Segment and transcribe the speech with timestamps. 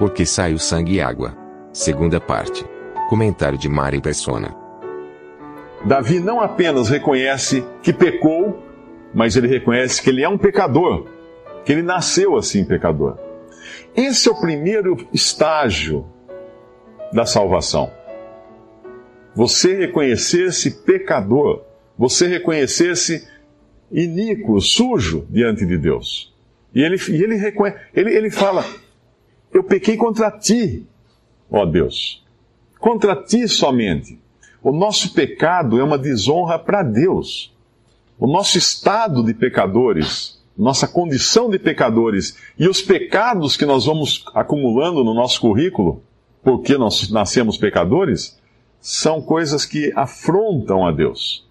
[0.00, 1.36] porque sai o sangue e água.
[1.74, 2.64] Segunda parte.
[3.10, 4.56] Comentário de Mari Persona.
[5.84, 8.64] Davi não apenas reconhece que pecou,
[9.12, 11.06] mas ele reconhece que ele é um pecador,
[11.66, 13.18] que ele nasceu assim pecador.
[13.94, 16.06] Esse é o primeiro estágio
[17.12, 17.90] da salvação.
[19.34, 21.62] Você reconhecer-se pecador,
[21.98, 23.28] você reconhecer-se
[23.92, 26.34] iníquo, sujo diante de Deus.
[26.74, 27.54] E ele, e ele,
[27.94, 28.64] ele, ele fala:
[29.52, 30.86] Eu pequei contra ti,
[31.50, 32.24] ó Deus,
[32.78, 34.18] contra ti somente.
[34.62, 37.52] O nosso pecado é uma desonra para Deus.
[38.18, 44.24] O nosso estado de pecadores, nossa condição de pecadores e os pecados que nós vamos
[44.34, 46.02] acumulando no nosso currículo,
[46.42, 48.38] porque nós nascemos pecadores,
[48.80, 51.46] são coisas que afrontam a Deus.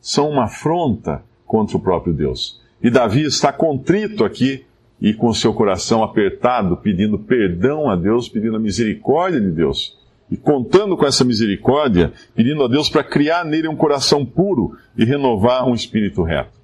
[0.00, 2.60] São uma afronta contra o próprio Deus.
[2.82, 4.64] E Davi está contrito aqui
[5.00, 9.98] e com seu coração apertado, pedindo perdão a Deus, pedindo a misericórdia de Deus
[10.30, 15.04] e contando com essa misericórdia, pedindo a Deus para criar nele um coração puro e
[15.04, 16.60] renovar um espírito reto.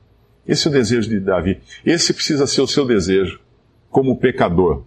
[0.46, 1.58] Esse é o desejo de Davi.
[1.84, 3.40] Esse precisa ser o seu desejo
[3.90, 4.84] como pecador.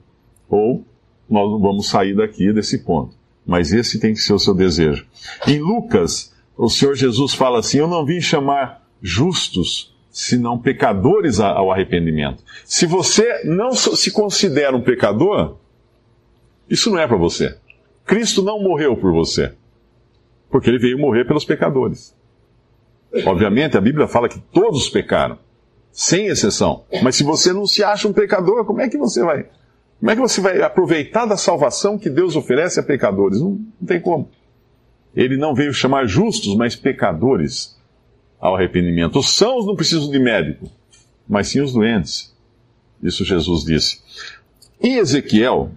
[0.47, 0.85] Ou
[1.29, 3.15] nós não vamos sair daqui desse ponto.
[3.45, 5.05] Mas esse tem que ser o seu desejo.
[5.45, 11.71] Em Lucas, o Senhor Jesus fala assim: Eu não vim chamar justos, senão pecadores ao
[11.71, 12.43] arrependimento.
[12.65, 15.55] Se você não se considera um pecador,
[16.69, 17.57] isso não é para você.
[18.05, 19.53] Cristo não morreu por você,
[20.51, 22.13] porque ele veio morrer pelos pecadores.
[23.25, 25.39] Obviamente, a Bíblia fala que todos pecaram,
[25.89, 26.83] sem exceção.
[27.01, 29.45] Mas se você não se acha um pecador, como é que você vai?
[29.99, 33.39] Como é que você vai aproveitar da salvação que Deus oferece a pecadores?
[33.39, 34.29] Não, não tem como.
[35.15, 37.78] Ele não veio chamar justos, mas pecadores
[38.39, 39.19] ao arrependimento.
[39.19, 40.69] Os sãos não precisam de médico,
[41.27, 42.33] mas sim os doentes.
[43.01, 44.01] Isso Jesus disse.
[44.81, 45.71] Em Ezequiel,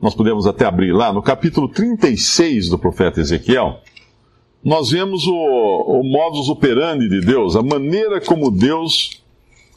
[0.00, 3.80] nós podemos até abrir lá, no capítulo 36 do profeta Ezequiel,
[4.62, 9.22] nós vemos o, o modus operandi de Deus, a maneira como Deus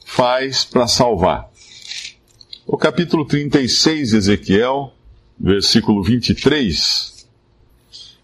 [0.05, 1.49] faz para salvar.
[2.67, 4.93] O capítulo 36 de Ezequiel,
[5.39, 7.20] versículo 23.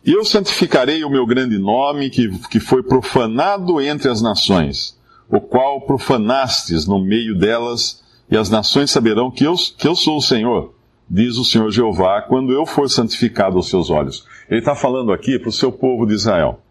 [0.08, 4.98] E eu santificarei o meu grande nome, que, que foi profanado entre as nações,
[5.30, 10.18] o qual profanastes no meio delas, e as nações saberão que eu, que eu sou
[10.18, 10.74] o Senhor
[11.10, 14.26] diz o Senhor Jeová, quando eu for santificado aos seus olhos.
[14.50, 16.62] Ele está falando aqui para o seu povo de Israel.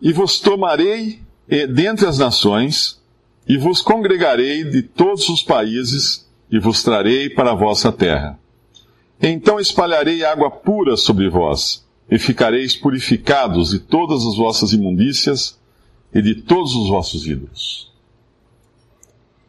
[0.00, 3.00] E vos tomarei eh, dentre as nações,
[3.46, 8.38] e vos congregarei de todos os países, e vos trarei para a vossa terra.
[9.20, 15.58] Então espalharei água pura sobre vós, e ficareis purificados de todas as vossas imundícias
[16.12, 17.90] e de todos os vossos ídolos.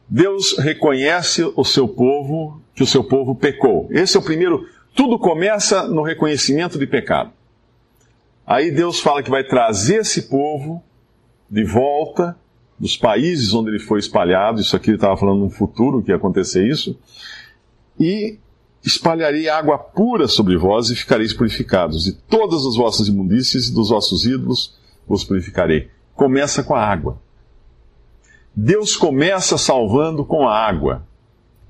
[0.07, 3.87] Deus reconhece o seu povo, que o seu povo pecou.
[3.89, 4.67] Esse é o primeiro.
[4.93, 7.31] Tudo começa no reconhecimento de pecado.
[8.45, 10.83] Aí Deus fala que vai trazer esse povo
[11.49, 12.37] de volta
[12.77, 14.59] dos países onde ele foi espalhado.
[14.59, 16.99] Isso aqui ele estava falando no futuro que ia acontecer isso.
[17.99, 18.37] E
[18.83, 22.03] espalharei água pura sobre vós e ficareis purificados.
[22.03, 24.75] De todas as vossas imundícies e dos vossos ídolos
[25.07, 25.89] vos purificarei.
[26.15, 27.19] Começa com a água.
[28.55, 31.05] Deus começa salvando com a água.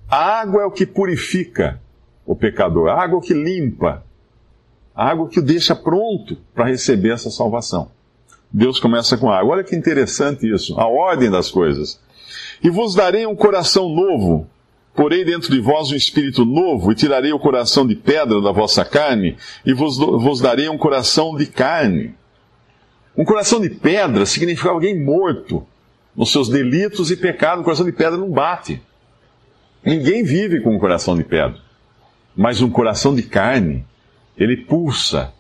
[0.10, 1.80] A água é o que purifica
[2.26, 4.04] o pecador, a água é o que limpa,
[4.96, 7.92] a água que o deixa pronto para receber essa salvação.
[8.52, 9.54] Deus começa com a água.
[9.54, 12.00] Olha que interessante isso, a ordem das coisas.
[12.64, 14.48] E vos darei um coração novo,
[14.96, 18.84] porei dentro de vós um espírito novo, e tirarei o coração de pedra da vossa
[18.84, 22.14] carne, e vos, vos darei um coração de carne.
[23.18, 25.66] Um coração de pedra significa alguém morto,
[26.16, 28.82] nos seus delitos e pecados, o coração de pedra não bate.
[29.84, 31.60] Ninguém vive com um coração de pedra.
[32.36, 33.86] Mas um coração de carne,
[34.38, 35.34] ele pulsa.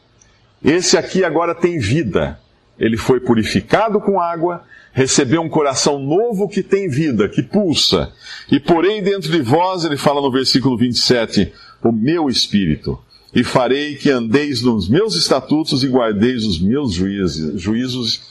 [0.63, 2.39] Esse aqui agora tem vida.
[2.79, 8.11] Ele foi purificado com água, recebeu um coração novo que tem vida, que pulsa.
[8.51, 12.99] E porém dentro de vós, ele fala no versículo 27, o meu espírito.
[13.33, 18.21] E farei que andeis nos meus estatutos e guardeis os meus juízos,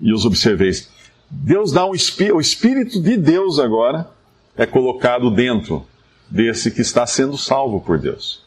[0.00, 0.88] e os observeis.
[1.30, 4.10] Deus dá um o Espírito de Deus agora
[4.56, 5.86] é colocado dentro
[6.28, 8.42] desse que está sendo salvo por Deus.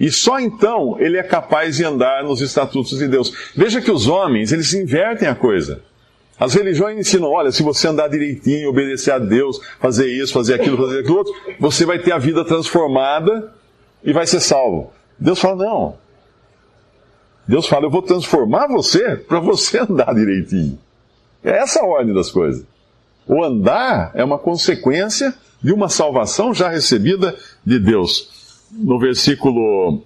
[0.00, 3.34] E só então ele é capaz de andar nos estatutos de Deus.
[3.54, 5.82] Veja que os homens, eles invertem a coisa.
[6.38, 10.78] As religiões ensinam, olha, se você andar direitinho, obedecer a Deus, fazer isso, fazer aquilo,
[10.78, 13.52] fazer aquilo outro, você vai ter a vida transformada
[14.02, 14.90] e vai ser salvo.
[15.18, 15.98] Deus fala, não.
[17.46, 20.78] Deus fala, eu vou transformar você para você andar direitinho.
[21.44, 22.64] É essa a ordem das coisas.
[23.26, 27.36] O andar é uma consequência de uma salvação já recebida
[27.66, 28.39] de Deus.
[28.72, 30.02] No versículo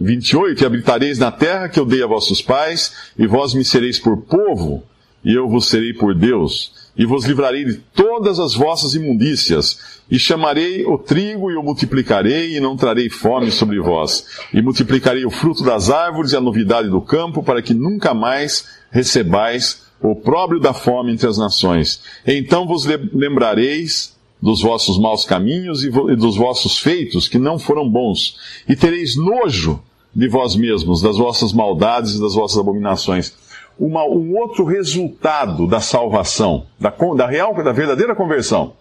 [0.00, 3.98] 28, e habitareis na terra que eu dei a vossos pais, e vós me sereis
[3.98, 4.82] por povo,
[5.24, 10.18] e eu vos serei por Deus, e vos livrarei de todas as vossas imundícias, e
[10.18, 15.30] chamarei o trigo e o multiplicarei, e não trarei fome sobre vós, e multiplicarei o
[15.30, 20.60] fruto das árvores e a novidade do campo, para que nunca mais recebais o próprio
[20.60, 22.02] da fome entre as nações.
[22.26, 24.13] Então vos lembrareis
[24.44, 28.36] dos vossos maus caminhos e dos vossos feitos que não foram bons,
[28.68, 29.82] e tereis nojo
[30.14, 33.34] de vós mesmos, das vossas maldades e das vossas abominações.
[33.78, 38.74] Uma, um outro resultado da salvação, da, da real, da verdadeira conversão.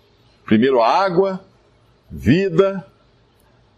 [0.45, 1.39] Primeiro a água,
[2.12, 2.86] vida,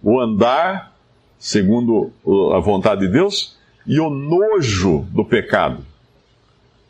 [0.02, 0.92] o andar,
[1.38, 2.12] segundo
[2.52, 5.86] a vontade de Deus, e o nojo do pecado.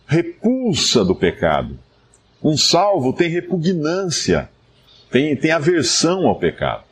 [0.07, 1.77] Repulsa do pecado.
[2.41, 4.49] Um salvo tem repugnância
[5.09, 6.83] tem, tem aversão ao pecado.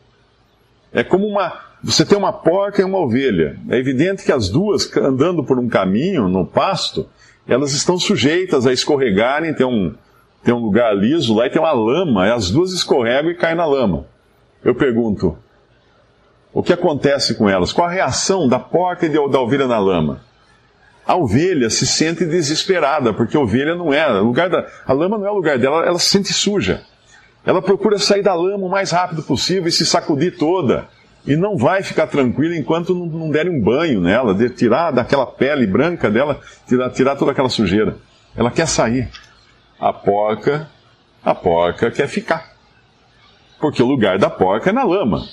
[0.93, 1.59] É como uma.
[1.83, 3.57] Você tem uma porca e uma ovelha.
[3.69, 7.09] É evidente que as duas, andando por um caminho, no pasto,
[7.47, 9.53] elas estão sujeitas a escorregarem.
[9.53, 9.93] Tem um,
[10.43, 12.27] tem um lugar liso lá e tem uma lama.
[12.27, 14.05] E as duas escorregam e caem na lama.
[14.63, 15.37] Eu pergunto:
[16.53, 17.73] o que acontece com elas?
[17.73, 20.21] Qual a reação da porca e da ovelha na lama?
[21.05, 24.07] A ovelha se sente desesperada, porque a ovelha não é.
[24.19, 26.81] Lugar da, a lama não é o lugar dela, ela se sente suja.
[27.45, 30.87] Ela procura sair da lama o mais rápido possível e se sacudir toda.
[31.25, 35.25] E não vai ficar tranquila enquanto não, não derem um banho nela, de tirar daquela
[35.25, 37.97] pele branca dela, tirar, tirar toda aquela sujeira.
[38.35, 39.09] Ela quer sair.
[39.79, 40.69] A porca,
[41.23, 42.53] a porca quer ficar.
[43.59, 45.25] Porque o lugar da porca é na lama.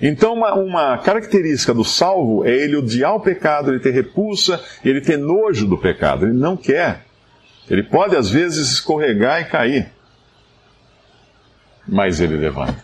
[0.00, 5.00] Então, uma, uma, característica do salvo é ele odiar o pecado, ele ter repulsa, ele
[5.00, 6.26] ter nojo do pecado.
[6.26, 7.04] Ele não quer.
[7.70, 9.93] Ele pode, às vezes, escorregar e cair
[11.86, 12.82] mas ele levanta.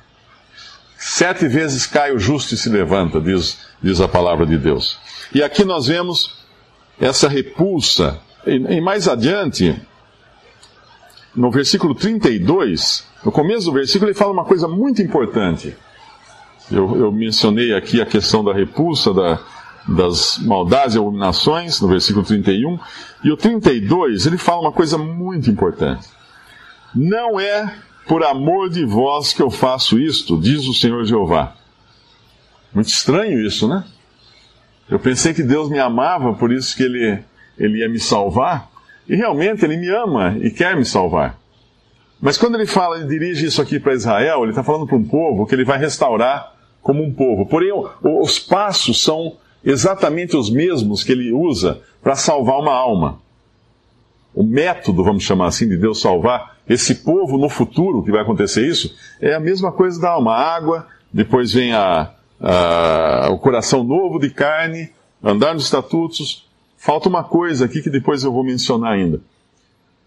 [0.97, 4.99] Sete vezes cai o justo e se levanta, diz, diz a palavra de Deus.
[5.35, 6.39] E aqui nós vemos
[7.01, 8.21] essa repulsa.
[8.47, 9.75] E, e mais adiante,
[11.35, 15.75] no versículo 32, no começo do versículo, ele fala uma coisa muito importante.
[16.71, 19.39] Eu, eu mencionei aqui a questão da repulsa, da,
[19.89, 22.79] das maldades e abominações, no versículo 31.
[23.25, 26.09] E o 32, ele fala uma coisa muito importante.
[26.95, 27.75] Não é
[28.07, 31.55] por amor de vós que eu faço isto, diz o Senhor Jeová.
[32.73, 33.85] Muito estranho isso, né?
[34.89, 37.23] Eu pensei que Deus me amava, por isso que ele,
[37.59, 38.69] ele ia me salvar.
[39.09, 41.39] E realmente ele me ama e quer me salvar.
[42.21, 45.05] Mas quando ele fala, ele dirige isso aqui para Israel, ele está falando para um
[45.05, 47.47] povo que ele vai restaurar como um povo.
[47.47, 47.71] Porém,
[48.03, 53.21] os passos são exatamente os mesmos que ele usa para salvar uma alma.
[54.35, 58.65] O método, vamos chamar assim, de Deus salvar esse povo no futuro, que vai acontecer
[58.65, 60.37] isso, é a mesma coisa da alma.
[60.37, 64.89] Água, depois vem a, a, o coração novo de carne,
[65.21, 66.49] andar nos estatutos.
[66.77, 69.21] Falta uma coisa aqui que depois eu vou mencionar ainda.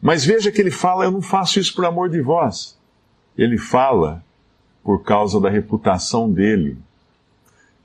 [0.01, 2.79] Mas veja que ele fala: Eu não faço isso por amor de vós.
[3.37, 4.23] Ele fala
[4.81, 6.77] por causa da reputação dele.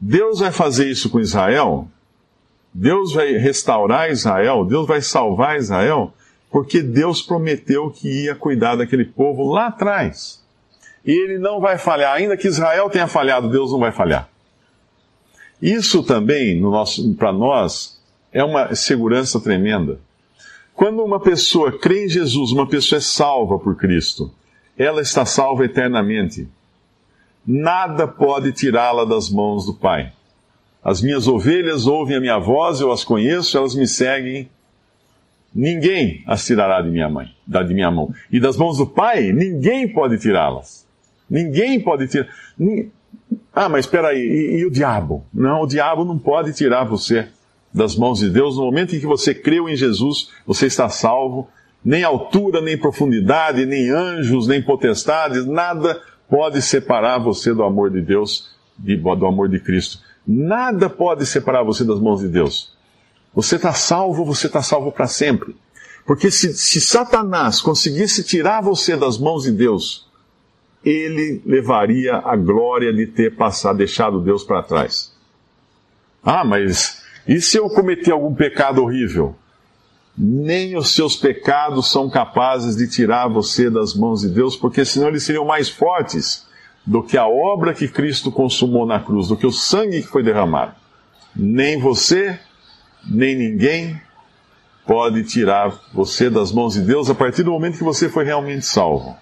[0.01, 1.89] Deus vai fazer isso com Israel?
[2.73, 4.65] Deus vai restaurar Israel?
[4.65, 6.15] Deus vai salvar Israel?
[6.51, 10.43] Porque Deus prometeu que ia cuidar daquele povo lá atrás.
[11.05, 14.29] E ele não vai falhar, ainda que Israel tenha falhado, Deus não vai falhar.
[15.61, 16.63] Isso também,
[17.17, 18.01] para nós,
[18.33, 19.99] é uma segurança tremenda.
[20.75, 24.33] Quando uma pessoa crê em Jesus, uma pessoa é salva por Cristo,
[24.77, 26.49] ela está salva eternamente.
[27.45, 30.13] Nada pode tirá-la das mãos do Pai.
[30.85, 34.49] As minhas ovelhas ouvem a minha voz, eu as conheço, elas me seguem
[35.59, 38.15] ninguém as tirará de minha mãe, da de minha mão.
[38.31, 40.87] E das mãos do Pai, ninguém pode tirá-las.
[41.29, 42.29] Ninguém pode tirar.
[43.53, 45.25] Ah, mas espera aí, e, e, o diabo?
[45.35, 47.27] Não, o diabo não pode tirar você
[47.75, 48.57] das mãos de Deus.
[48.57, 51.49] No momento em que você creu em Jesus, você está salvo.
[51.85, 58.01] Nem altura, nem profundidade, nem anjos, nem potestades, nada pode separar você do amor de
[58.01, 59.99] Deus, do amor de Cristo.
[60.27, 62.77] Nada pode separar você das mãos de Deus.
[63.35, 65.57] Você está salvo, você está salvo para sempre.
[66.07, 70.09] Porque se, se Satanás conseguisse tirar você das mãos de Deus,
[70.85, 75.13] ele levaria a glória de ter passado, deixado Deus para trás.
[76.23, 79.35] Ah, mas e se eu cometer algum pecado horrível?
[80.17, 85.09] Nem os seus pecados são capazes de tirar você das mãos de Deus, porque senão
[85.09, 86.47] eles seriam mais fortes
[86.87, 90.23] do que a obra que Cristo consumou na cruz, do que o sangue que foi
[90.23, 90.73] derramado.
[91.37, 92.41] Nem você,
[93.05, 94.01] nem ninguém
[94.87, 98.65] pode tirar você das mãos de Deus a partir do momento que você foi realmente
[98.65, 99.17] salvo.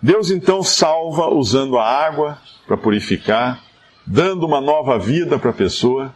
[0.00, 3.60] Deus então salva usando a água para purificar,
[4.06, 6.14] dando uma nova vida para a pessoa,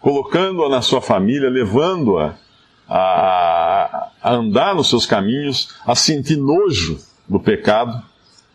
[0.00, 2.34] colocando-a na sua família, levando-a
[2.88, 6.98] a, a andar nos seus caminhos, a sentir nojo
[7.28, 8.00] do pecado.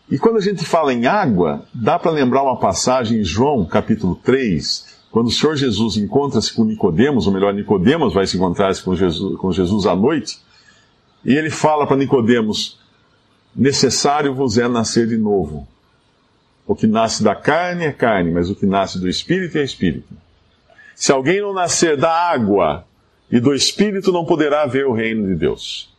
[0.10, 4.15] E quando a gente fala em água, dá para lembrar uma passagem em João, capítulo
[4.15, 8.83] 3, quando o Senhor Jesus encontra-se com Nicodemos, ou melhor, Nicodemos vai se encontrar -se
[8.83, 10.39] com Jesus, com Jesus à noite,
[11.25, 12.79] e ele fala para Nicodemos:
[13.55, 15.67] necessário vos é nascer de novo.
[16.65, 20.13] O que nasce da carne é carne, mas o que nasce do espírito é espírito.
[20.95, 22.85] Se alguém não nascer da água
[23.31, 25.91] e do espírito, não poderá ver o reino de Deus.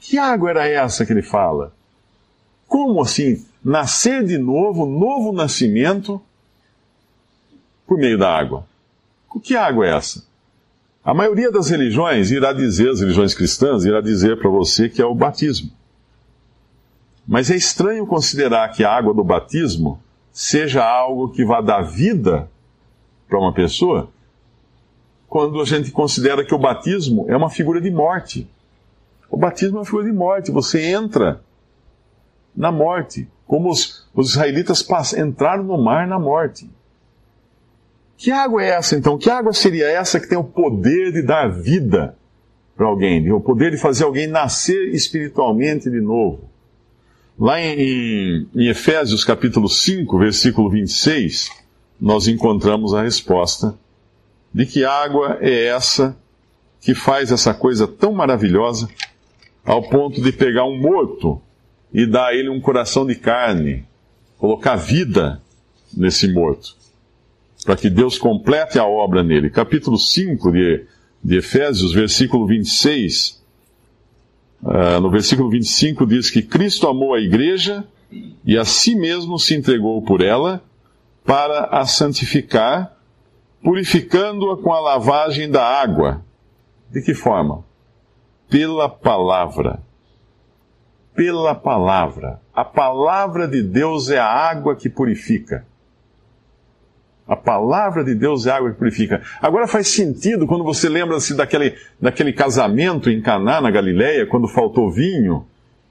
[0.00, 1.72] Que água era essa que ele fala?
[2.66, 3.44] Como assim?
[3.64, 6.20] Nascer de novo, novo nascimento,
[7.90, 8.64] por meio da água.
[9.42, 10.24] Que água é essa?
[11.04, 15.04] A maioria das religiões irá dizer, as religiões cristãs, irá dizer para você que é
[15.04, 15.72] o batismo.
[17.26, 20.00] Mas é estranho considerar que a água do batismo
[20.32, 22.48] seja algo que vá dar vida
[23.28, 24.08] para uma pessoa,
[25.26, 28.48] quando a gente considera que o batismo é uma figura de morte.
[29.28, 30.52] O batismo é uma figura de morte.
[30.52, 31.40] Você entra
[32.54, 36.70] na morte, como os, os israelitas entraram no mar na morte.
[38.20, 39.16] Que água é essa então?
[39.16, 42.14] Que água seria essa que tem o poder de dar vida
[42.76, 46.44] para alguém, o poder de fazer alguém nascer espiritualmente de novo?
[47.38, 51.50] Lá em, em, Efésios capítulo 5, versículo 26,
[51.98, 53.74] nós encontramos a resposta
[54.52, 56.14] de que água é essa
[56.78, 58.86] que faz essa coisa tão maravilhosa
[59.64, 61.40] ao ponto de pegar um morto
[61.90, 63.82] e dar a ele um coração de carne,
[64.36, 65.40] colocar vida
[65.96, 66.76] nesse morto,
[67.64, 69.50] para que Deus complete a obra nele.
[69.50, 70.86] Capítulo 5 de,
[71.22, 73.40] de Efésios, versículo 26
[74.62, 77.82] Uh, no versículo 25 diz que Cristo amou a igreja
[78.44, 80.62] e a si mesmo se entregou por ela
[81.24, 82.94] para a santificar,
[83.62, 86.22] purificando-a com a lavagem da água.
[86.90, 87.64] De que forma?
[88.50, 89.80] Pela palavra.
[91.14, 92.40] Pela palavra.
[92.52, 95.66] A palavra de Deus é a água que purifica.
[97.30, 99.22] A palavra de Deus é água que purifica.
[99.40, 104.90] Agora faz sentido quando você lembra-se daquele, daquele casamento em Caná, na Galileia, quando faltou
[104.90, 105.46] vinho,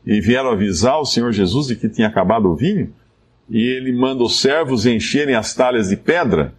[0.06, 2.94] e vieram avisar o Senhor Jesus de que tinha acabado o vinho,
[3.50, 6.54] e ele manda os servos encherem as talhas de pedra.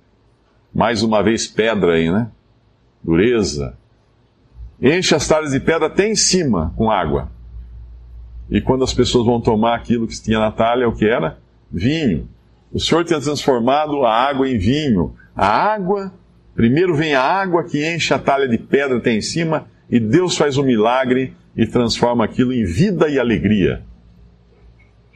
[0.75, 2.30] Mais uma vez pedra aí, né?
[3.04, 3.76] Dureza.
[4.80, 7.30] Enche as talhas de pedra até em cima com água.
[8.50, 11.38] E quando as pessoas vão tomar aquilo que tinha na talha, o que era?
[11.70, 12.26] Vinho.
[12.72, 15.14] O Senhor tinha transformado a água em vinho.
[15.34, 16.12] A água,
[16.54, 20.36] primeiro vem a água que enche a talha de pedra até em cima, e Deus
[20.36, 23.82] faz um milagre e transforma aquilo em vida e alegria.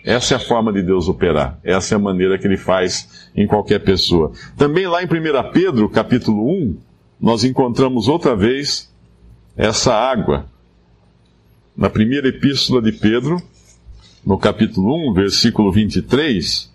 [0.05, 1.59] Essa é a forma de Deus operar.
[1.65, 4.33] Essa é a maneira que ele faz em qualquer pessoa.
[4.57, 6.77] Também lá em 1 Pedro, capítulo 1,
[7.19, 8.93] nós encontramos outra vez
[9.57, 10.47] essa água.
[11.75, 13.41] Na primeira epístola de Pedro,
[14.27, 16.74] no capítulo 1, versículo 23,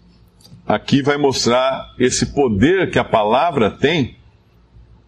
[0.69, 4.17] aqui vai mostrar esse poder que a palavra tem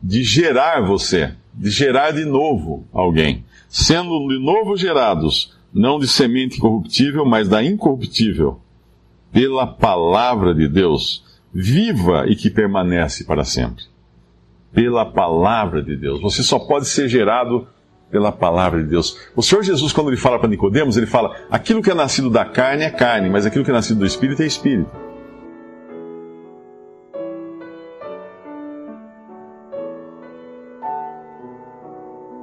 [0.02, 6.58] de gerar você, de gerar de novo alguém, sendo de novo gerados, não de semente
[6.58, 8.60] corruptível, mas da incorruptível,
[9.32, 13.84] pela palavra de Deus, viva e que permanece para sempre.
[14.74, 16.20] Pela palavra de Deus.
[16.22, 17.68] Você só pode ser gerado
[18.10, 19.16] pela palavra de Deus.
[19.36, 22.46] O Senhor Jesus, quando ele fala para Nicodemos, ele fala: aquilo que é nascido da
[22.46, 25.11] carne é carne, mas aquilo que é nascido do espírito é espírito.